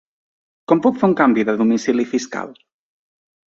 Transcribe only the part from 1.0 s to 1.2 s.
fer un